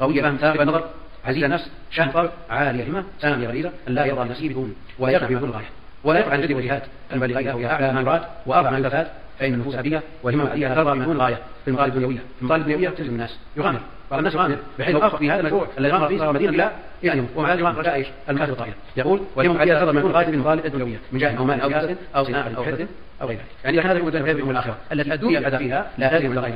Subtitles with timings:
[0.00, 0.84] قوي فهم ثاقب النظر
[1.24, 5.28] عزيز النفس شهم طبع عالي الهمة سامي غريزة أن لا يرضى لنفسه بدون ولا يقنع
[5.28, 5.66] بمدون الغاية
[6.04, 6.82] ولا يقع عن جد وجهات
[7.12, 9.06] المبالغ وهي أعلى ما يراد وأرفع ما يلتفات
[9.38, 12.88] فإن النفوس أبية وهمة عالية لا ترضى بمدون الغاية في المطالب الدنيوية في المطالب الدنيوية
[12.88, 13.80] تلزم الناس يغامر.
[14.10, 16.70] بعض الناس يغامر بحيث أوقف في هذا المشروع الذي غامر فيه صار مدينة إلى
[17.02, 19.92] إلى أن يموت ومع ذلك يغامر رجاء إيش؟ المكاسب الطائلة يقول وهمة عالية لا ترضى
[19.92, 22.86] بمدون الغاية في المطالب الدنيوية من جاه أو مال أو جهاز أو صناعة أو حرفة
[23.22, 26.40] أو غير ذلك يعني هذا غير يوم الآخرة التي الدنيا الأداء فيها لا تلزم إلى
[26.40, 26.54] غاية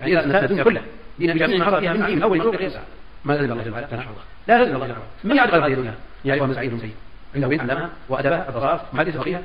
[0.00, 0.82] يعني الدنيا كلها
[1.18, 2.84] دين بجميع ما حضر فيها من من أول لقيام ساعة
[3.24, 3.86] ما لزم الله جل وعلا
[4.48, 5.04] لا لزم الله جل وعلا.
[5.24, 6.94] من يعرف هذه الدنيا يعرفها من سعيد من سيء
[7.34, 9.42] عنده بنت علمها وأدبها الضرائف محدث فقيها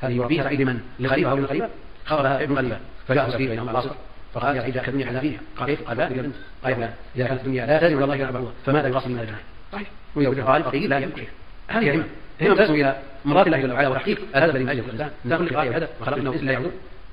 [0.00, 1.68] هذه يربيها سعيد لمن؟ لخليفة أو للخليفة
[2.06, 2.78] خطبها ابن خليفة.
[3.08, 3.90] فجاء سعيد بينهم العصر
[4.34, 7.26] فقال يا سعيد أخذني على فيها قال كيف؟ قال لا يا بنت قال فلان إذا
[7.26, 9.38] كانت الدنيا لا تلزم إلى الله جل وعلا فماذا يواصل من الجنة؟
[9.72, 11.24] صحيح ويقول قال فقير لا يمكن.
[11.68, 12.04] هذه همة
[12.42, 14.18] همة تسمو إلى مراد الله جل وعلا وتحقيق.
[14.36, 16.70] الهدف الذي من أجله الإنسان إنسان كل غاية وهدف وخلقنا الإنسان لا يعذر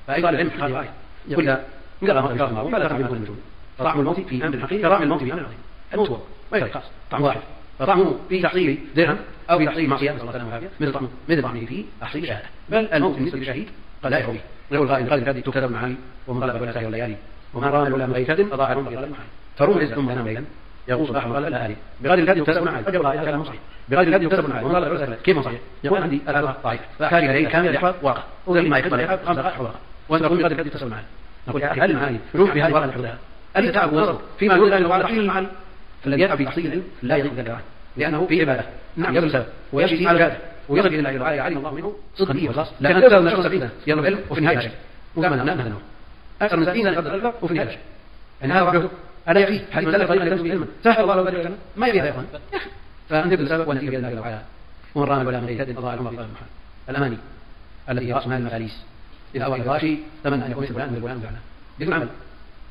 [0.07, 0.89] فأي طالب العلم هذه غاية
[1.27, 1.57] يقول إن
[2.01, 3.39] قال مرة الله ماذا تفعل من النجوم
[3.79, 5.57] فطعم الموت في أمر حقيقي كطعم الموت في أمر عظيم
[5.93, 6.17] الموت هو
[6.73, 7.39] خاص طعم واحد.
[7.79, 9.17] فطعمه في تحصيل درهم
[9.49, 10.69] أو في تحصيل معصية نسأل الله السلامة والعافية.
[10.79, 12.45] مثل طعمه مثل طعمه في تحصيل شهادة.
[12.69, 13.67] بل الموت بالنسبة للشهيد
[14.03, 14.39] قد لا يحوي
[14.71, 15.95] يقول الغائب غالب الكذب تكتب المعاني
[16.27, 17.15] ومن طلب ولا سهل الليالي
[17.53, 19.25] ومن رام الأولى من غير كذب فضاع العمر بغير المحال
[19.57, 20.43] فروم العزة ثم تنام ليلا.
[20.87, 23.59] يقول صباح وقال لا أهلي بغير الكذب يكتسب معالي فجر الله كلام صحيح.
[23.89, 27.33] بغير الكذب يكتسب معالي ومن طلب ولا كيف صحيح؟ يقول عندي أثاث ضعيف فأحتاج إلى
[27.33, 29.71] ليل كامل يحفظ ورقة وغير ما يحفظ يحفظ خمس دقائق
[30.09, 31.05] وأنت تقول بغير الكذب يكتسب معالي
[31.47, 33.17] نقول يا أخي هل المعاني روح بهذه الورقة
[33.57, 35.47] أنت تعب ونصر فيما يقول ذلك وعلى تحصيل المعاني
[36.03, 36.83] فالذي يتعب في تحصيل العلم.
[37.03, 37.61] لا يضيق ذلك العلم.
[37.97, 38.65] لأنه في عبادة.
[38.97, 39.15] نعم.
[39.15, 39.45] يبذل سبب.
[39.73, 40.37] ويمشي على الجاده
[40.69, 42.33] ويصل إلى الله يعلم الله منه صدقا.
[42.33, 44.71] به وخلاص لكن أكثر من شخص سبيلا يطلب علم وفي النهاية شيء
[45.15, 45.73] وكما نعلم مثلا
[46.41, 47.79] أكثر من سبيلا يقدر الألفة وفي النهاية شيء
[48.41, 48.89] يعني هذا وحده
[49.29, 49.73] ألا يكفي.
[49.73, 52.25] حديث ذلك طريقا يدرس علما سهل الله له ذلك ما يبي هذا يا إخوان.
[53.09, 53.67] فأنت يبذل سبب.
[53.67, 54.41] والنتيجة بإذن الله تعالى
[54.95, 57.17] ومن رام ولا من غير العمر في الأماني.
[57.89, 58.81] التي هي رأس مال المفاليس.
[59.35, 61.35] إذا أوى الغاشي تمنى أن يكون مثل فلان مثل فلان فلان
[61.79, 62.07] بدون عمل.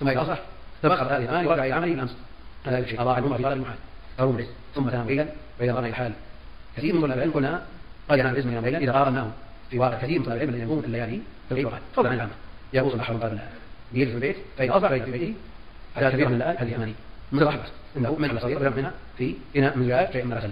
[0.01, 0.39] ثم إذا أصح
[0.83, 2.17] تبخر هذه ورجع إلى عمله بالأمس
[2.65, 3.03] هذا الشيء.
[3.03, 3.77] أضاع العمر في طلب المحال
[4.21, 5.27] أو مبرز ثم تنام ليلا
[5.61, 6.13] وإذا ظن الحال
[6.77, 7.63] كثير من طلاب العلم قلنا
[8.09, 9.31] قد ينام الاسم يوم ليلا إذا قارناه
[9.71, 12.33] في واقع كثير من طلاب العلم الذين يقومون الليالي الغيب والغد فضلا عن العامة
[12.73, 13.39] يغوص البحر من قبل
[13.93, 15.35] بيجلس في البيت فإذا أصبح في بيته
[15.97, 16.95] أحداث كثيرة من الآن هذه أماني؟
[17.33, 20.51] مثل واحد بس إنه مجلس صغير ويعمل منها في إناء من زجاج شيء من العسل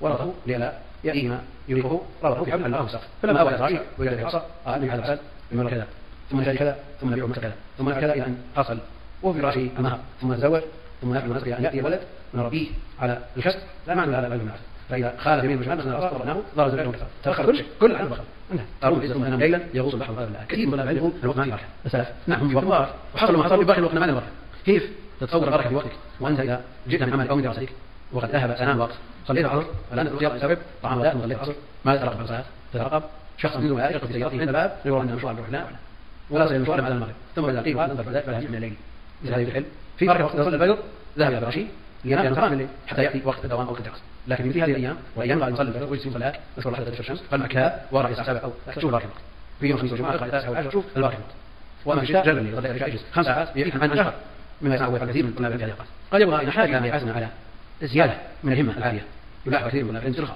[0.00, 0.72] وربطه لئلا
[1.04, 4.82] يأتيه ما يريقه ربطه في حبل علقه السقف فلما أوى إلى وجد في عصا قال
[4.82, 5.18] من هذا العسل
[5.52, 5.86] بمرة كذا.
[6.30, 7.54] ثم كذا ثم نبيعه مثل كذا.
[7.78, 8.78] ثم كذا إلى أن حصل
[9.24, 10.62] وفي رأسه المهر ثم نتزوج
[11.02, 12.00] ثم نفعل ونسقي أن يأتي ولد
[12.34, 12.66] ونربيه
[13.00, 14.50] على الكسب لا معنى لهذا العلم
[14.90, 17.66] فإذا خالف يمين وشمال مثلا الأصل ورناه ضرب زرعه وكسر تأخر كل شيء.
[17.80, 18.24] كل العلم بخر
[18.82, 21.62] قارون في ثم ليلا يغوص البحر وغير الله كثير من طلاب العلم الوقت ما يبركه
[21.86, 24.22] السلف نعم في وقت مبارك وحصل ما حصل يبقى الوقت ما نبرك
[24.66, 24.90] كيف؟
[25.20, 25.90] تتصور البركه في وقتك.
[26.20, 27.68] وأنت إذا جئت من عمل أو من دراستك
[28.12, 28.94] وقد ذهب سنام وقت.
[29.26, 31.52] صليت العصر الان تقول يلا يستوعب طعام غداء وصليت العصر
[31.84, 33.02] ماذا ترقب ساعات؟ تترقب.
[33.38, 35.64] شخص منهم يرقب في سيارته عند الباب انه مشوار بروح لا
[36.30, 37.14] ولا مشوار على المغرب.
[37.36, 38.74] ثم إذا قيل ذلك فلا من الليل.
[39.24, 39.64] مثل هذه الحلم
[39.98, 40.78] في بركه وقت صلى الفجر
[41.18, 41.66] ذهب إلى فراشي
[42.04, 44.96] لينام لأنه من الليل حتى يأتي وقت الدوام أو وقت الدراسه لكن في هذه الأيام
[45.16, 48.26] وأيام بعد يصلي الفجر ويجلس صلاه نسال الله حتى تشرب الشمس قال مكها وراء الساعة
[48.26, 49.08] 7 أو شوف البركه
[49.60, 51.18] في يوم خميس وجمعة يقرا الساعة 10 شوف البركه
[51.84, 53.04] وأما في الشتاء جرب يصلي العشاء يجلس.
[53.12, 54.14] خمس ساعات يفهم عن اشهر
[54.62, 55.58] مما يصنعه كثير من طلاب العلم.
[55.58, 57.28] في هذه الاوقات قد يبغى نحتاج إلى ما يحاسبنا على
[57.82, 58.14] زيادة
[58.44, 59.04] من الهمة العاليه
[59.46, 60.28] يلاحظ كثير من طلاب العلم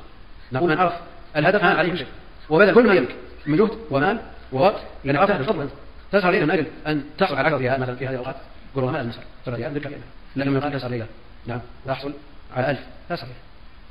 [0.53, 0.93] نقول من عرف
[1.37, 2.07] الهدف هان عليه كل شيء
[2.51, 3.15] وبذل كل ما يملك
[3.47, 4.19] من جهد ومال
[4.53, 4.83] ووقت.
[5.05, 5.71] لأن عرفت الفضل أنت.
[6.13, 8.37] تسهر ليلا من أجل أن تحصل على مثلا في هذه الأوقات.
[8.75, 9.91] قل ما المسألة ثلاث أيام ذكر.
[10.37, 11.07] لكن من قال تسهر ليلا
[11.47, 11.61] نعم.
[11.87, 12.13] تحصل
[12.57, 13.29] على 1000 تسهر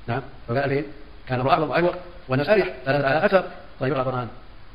[0.08, 0.22] نعم.
[0.48, 0.84] فقال 2000
[1.28, 1.96] كان الامر أعظم وأجور
[2.28, 2.68] والناس أريح.
[2.86, 3.44] ثلاثة آلاف أكثر.
[3.80, 4.28] طيب اقرا القرآن.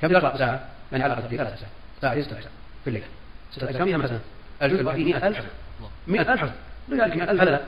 [0.02, 2.44] كم تقرا ساعة؟ يعني على الاقل ثلاث ساعات ساعة ستة ساعات
[2.84, 3.06] في الليلة.
[3.52, 4.18] ستة أيام كم مثلا؟
[4.62, 5.50] الجزء الواحد فيه 100000 حسنه
[6.08, 6.54] 100000 حسنه
[6.88, 7.60] لذلك 100000 هلله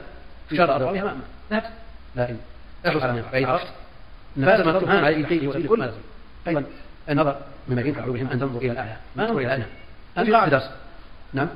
[0.48, 1.20] في شهر أربعة ما
[1.50, 1.64] ذهبت
[2.16, 2.36] لكن
[2.86, 3.66] احرص على ما فإن عرفت
[4.36, 6.02] نفاذ ما تطلب على الخير وسبيل كل ما تطلب
[6.48, 6.64] أيضا
[7.08, 7.36] النظر
[7.68, 9.66] مما ينفع بهم أن تنظر إلى الأعلى ما تنظر إلى الأدنى
[10.18, 10.70] أنت في قاعدة درس.
[11.32, 11.48] نعم.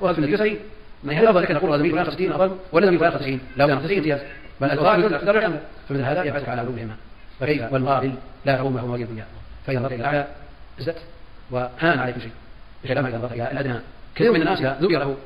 [0.00, 0.58] وهل في النتيجة سليم
[1.04, 3.66] ما هي الأفضل؟ لك أن أقول زميل فلان 60 أفضل ولا زميل فلان 90 لا
[3.66, 4.20] فلان 90 امتياز
[4.60, 6.96] بل الأوضاع يدل درجة كاملة فمثل هذا يبعثك على علومهما
[7.40, 9.26] فكيف؟ والمقابل لا له مريض الدنيا.
[9.66, 10.26] فإذا نظرت إلى الأعلى
[10.80, 10.98] ازددت
[11.50, 12.30] وهان عليك شيء.
[12.84, 13.80] بخلاف إذا نظرت إلى الأدنى
[14.14, 15.16] كثير من الناس ذكر له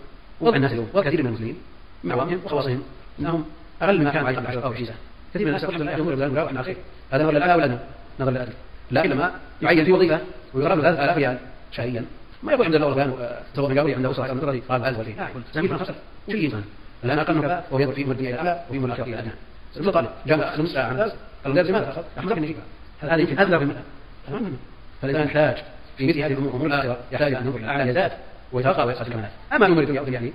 [0.40, 1.56] وضع الناس اليوم وكثير من المسلمين
[2.04, 2.82] مع عوامهم وخواصهم
[3.20, 3.44] أنهم
[3.82, 4.96] أقل مما كان عليه قبل 10 أو 20 سنة.
[5.34, 6.76] كثير من الناس الحمد لله الأولى وإحنا خير
[7.10, 7.78] هذا نظر للأعلى ولا
[8.20, 8.54] نظر للأدنى.
[8.90, 9.30] لكن لما
[9.62, 10.20] يعين في وظيفة
[10.54, 11.38] ويقرب له 3000 ريال
[11.72, 12.04] شهريا.
[12.42, 15.80] ما يقول عند فلان سوى من قبلي عنده أسرة من قال 1000 ولا يقول زميل
[15.80, 15.94] خسر
[16.28, 16.64] وشيء إنسان
[17.04, 19.14] الآن أقل من كذا وهو ينظر فيه من الدنيا إلى الأعلى وفيه من الآخرة إلى
[19.14, 19.32] الأدنى
[19.76, 21.12] مثل طالب جامع خمس ساعة عن درس
[21.44, 22.56] قال درس لماذا أخذ؟ أحمد لك
[23.00, 23.76] هذا يمكن المثل
[24.26, 24.52] تماما
[25.02, 25.64] فالإنسان يحتاج
[25.98, 28.12] في مثل هذه الأمور أمور الآخرة يحتاج أن ينظر إلى الأعلى يزداد
[28.52, 30.32] ويترقى ويصعد الكمالات أما أمور الدنيا يعني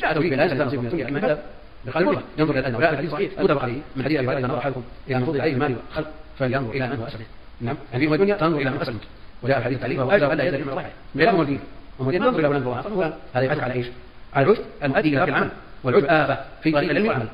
[0.00, 1.42] جاء توجيه لا ينسى نصيب من الدنيا كما هذا
[1.86, 3.30] بقال المرة ينظر إلى الأدنى وجاء الحديث صحيح.
[3.38, 6.10] المتفق عليه من حديث أبي هريرة إذا نظر أحدكم إلى من فضل عليه المال والخلق
[6.38, 7.26] فلينظر إلى من هو أسلم
[7.60, 7.76] نعم.
[7.92, 8.98] يعني في أمور الدنيا تنظر إلى من أسلم
[9.42, 11.60] وجاء الحديث التعليم وهو أجر ألا يدري من الله غير أمور الدين.
[12.00, 13.86] أمور الدين تنظر إلى من فضل هذا يحثك على إيش؟
[14.34, 15.50] على الرشد المؤدي إلى ترك العمل.
[15.84, 17.28] والعجب آفة في طريق العلم والعمل.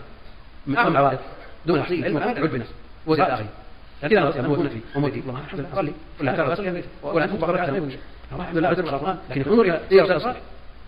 [0.66, 1.19] من أعظم العوائق
[1.66, 2.70] دون تحصيل العلم والعمل العجب بالنفس.
[3.06, 3.50] وزيادة الآخرين
[4.02, 4.81] لكن أنا أنا أقول نفسي.
[4.96, 5.72] وموتي والله الحمد لله.
[5.72, 5.93] أصلي.
[6.20, 6.69] ولا أصلي.
[6.69, 7.25] البيت ولا
[7.64, 7.99] هذا ما يوجد
[8.32, 8.70] الحمد لله.
[8.70, 10.40] أذكر القرآن لكن انظر إلى سير رسالة الصالح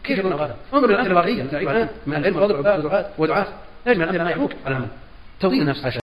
[0.05, 3.47] كيف يكون هذا؟ انظر إلى الأمثلة الواقعية التي الآن من العلم والفضل والعباد والدعاة
[3.87, 4.89] لا يجمع الأمثلة ما يحموك على العمل.
[5.41, 6.04] توطين النفس